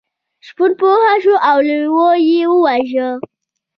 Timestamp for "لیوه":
1.67-2.09